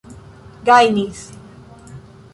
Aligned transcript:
gajnis 0.65 1.19